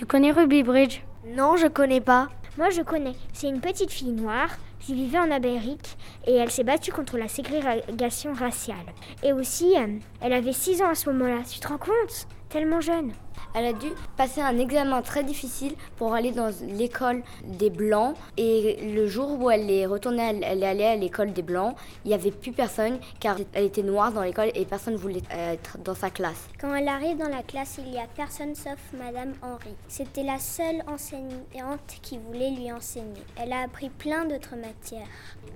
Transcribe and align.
Tu 0.00 0.06
connais 0.06 0.32
Ruby 0.32 0.62
Bridge? 0.62 1.02
Non, 1.26 1.56
je 1.56 1.66
connais 1.66 2.00
pas. 2.00 2.30
Moi, 2.56 2.70
je 2.70 2.80
connais. 2.80 3.12
C'est 3.34 3.50
une 3.50 3.60
petite 3.60 3.92
fille 3.92 4.12
noire 4.12 4.48
qui 4.78 4.94
vivait 4.94 5.18
en 5.18 5.30
Amérique 5.30 5.98
et 6.26 6.36
elle 6.36 6.50
s'est 6.50 6.64
battue 6.64 6.90
contre 6.90 7.18
la 7.18 7.28
ségrégation 7.28 8.32
raciale. 8.32 8.78
Et 9.22 9.34
aussi, 9.34 9.74
euh, 9.76 9.98
elle 10.22 10.32
avait 10.32 10.54
6 10.54 10.80
ans 10.80 10.88
à 10.88 10.94
ce 10.94 11.10
moment-là. 11.10 11.42
Tu 11.46 11.60
te 11.60 11.68
rends 11.68 11.76
compte? 11.76 12.26
Tellement 12.48 12.80
jeune. 12.80 13.12
Elle 13.54 13.66
a 13.66 13.72
dû 13.72 13.88
passer 14.16 14.40
un 14.40 14.58
examen 14.58 15.02
très 15.02 15.24
difficile 15.24 15.74
pour 15.96 16.14
aller 16.14 16.30
dans 16.30 16.52
l'école 16.68 17.22
des 17.44 17.70
Blancs. 17.70 18.14
Et 18.36 18.92
le 18.94 19.06
jour 19.06 19.40
où 19.40 19.50
elle 19.50 19.70
est 19.70 19.86
retournée, 19.86 20.22
elle 20.42 20.62
est 20.62 20.66
allée 20.66 20.84
à 20.84 20.96
l'école 20.96 21.32
des 21.32 21.42
Blancs, 21.42 21.74
il 22.04 22.08
n'y 22.08 22.14
avait 22.14 22.30
plus 22.30 22.52
personne 22.52 22.98
car 23.18 23.36
elle 23.52 23.64
était 23.64 23.82
noire 23.82 24.12
dans 24.12 24.22
l'école 24.22 24.50
et 24.54 24.64
personne 24.64 24.94
ne 24.94 24.98
voulait 24.98 25.22
être 25.30 25.78
dans 25.78 25.94
sa 25.94 26.10
classe. 26.10 26.48
Quand 26.60 26.74
elle 26.74 26.88
arrive 26.88 27.18
dans 27.18 27.28
la 27.28 27.42
classe, 27.42 27.78
il 27.78 27.90
n'y 27.90 27.98
a 27.98 28.06
personne 28.14 28.54
sauf 28.54 28.78
Madame 28.96 29.32
Henry. 29.42 29.74
C'était 29.88 30.22
la 30.22 30.38
seule 30.38 30.82
enseignante 30.86 31.98
qui 32.02 32.18
voulait 32.18 32.50
lui 32.50 32.70
enseigner. 32.70 33.22
Elle 33.36 33.52
a 33.52 33.62
appris 33.62 33.90
plein 33.90 34.26
d'autres 34.26 34.56
matières 34.56 35.08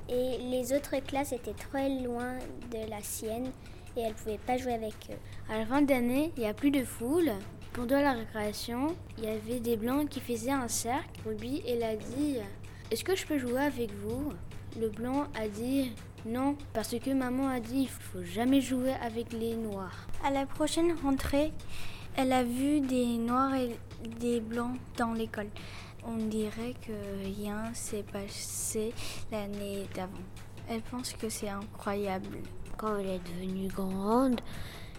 et 0.08 0.38
les 0.38 0.72
autres 0.72 0.96
classes 1.06 1.32
étaient 1.32 1.52
très 1.52 1.88
loin 1.88 2.34
de 2.72 2.90
la 2.90 3.02
sienne 3.02 3.50
et 3.96 4.00
elle 4.00 4.08
ne 4.08 4.14
pouvait 4.14 4.40
pas 4.44 4.56
jouer 4.56 4.74
avec 4.74 4.94
eux. 5.10 5.52
À 5.52 5.58
la 5.58 5.66
fin 5.66 5.82
d'année, 5.82 6.32
il 6.36 6.42
n'y 6.42 6.48
a 6.48 6.54
plus 6.54 6.70
de 6.70 6.84
foule. 6.84 7.30
Pendant 7.74 8.00
la 8.00 8.12
récréation, 8.12 8.94
il 9.18 9.24
y 9.24 9.26
avait 9.26 9.58
des 9.58 9.76
blancs 9.76 10.08
qui 10.08 10.20
faisaient 10.20 10.52
un 10.52 10.68
cercle. 10.68 11.08
Ruby, 11.26 11.60
elle 11.66 11.82
a 11.82 11.96
dit 11.96 12.36
Est-ce 12.92 13.02
que 13.02 13.16
je 13.16 13.26
peux 13.26 13.36
jouer 13.36 13.62
avec 13.62 13.90
vous? 13.94 14.32
Le 14.80 14.90
blanc 14.90 15.26
a 15.34 15.48
dit 15.48 15.90
Non, 16.24 16.56
parce 16.72 16.96
que 16.96 17.10
maman 17.10 17.48
a 17.48 17.58
dit 17.58 17.80
Il 17.80 17.88
faut 17.88 18.22
jamais 18.22 18.60
jouer 18.60 18.92
avec 19.02 19.32
les 19.32 19.56
noirs. 19.56 20.06
À 20.24 20.30
la 20.30 20.46
prochaine 20.46 20.94
rentrée, 21.02 21.52
elle 22.16 22.32
a 22.32 22.44
vu 22.44 22.80
des 22.80 23.16
noirs 23.16 23.56
et 23.56 23.76
des 24.20 24.38
blancs 24.38 24.78
dans 24.96 25.12
l'école. 25.12 25.48
On 26.06 26.14
dirait 26.16 26.74
que 26.86 26.92
rien 27.24 27.74
s'est 27.74 28.04
passé 28.04 28.94
l'année 29.32 29.88
d'avant. 29.96 30.12
Elle 30.70 30.82
pense 30.82 31.12
que 31.14 31.28
c'est 31.28 31.48
incroyable. 31.48 32.38
Quand 32.76 32.98
elle 32.98 33.08
est 33.08 33.20
devenue 33.34 33.66
grande, 33.66 34.40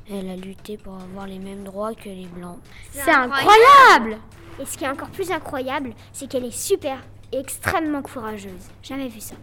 elle 0.09 0.29
a 0.29 0.35
lutté 0.35 0.77
pour 0.77 0.93
avoir 0.95 1.27
les 1.27 1.39
mêmes 1.39 1.63
droits 1.63 1.93
que 1.93 2.09
les 2.09 2.27
blancs. 2.27 2.59
C'est 2.91 3.09
incroyable 3.11 4.17
Et 4.59 4.65
ce 4.65 4.77
qui 4.77 4.83
est 4.83 4.89
encore 4.89 5.09
plus 5.09 5.31
incroyable, 5.31 5.93
c'est 6.13 6.29
qu'elle 6.29 6.45
est 6.45 6.51
super 6.55 6.99
et 7.31 7.39
extrêmement 7.39 8.01
courageuse. 8.01 8.69
Jamais 8.83 9.07
vu 9.07 9.19
ça. 9.19 9.35